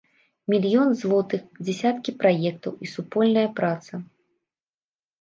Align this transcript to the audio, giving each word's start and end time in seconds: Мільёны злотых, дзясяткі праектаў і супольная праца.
Мільёны 0.53 0.93
злотых, 1.01 1.41
дзясяткі 1.65 2.11
праектаў 2.25 2.71
і 2.87 2.93
супольная 2.95 3.47
праца. 3.63 3.93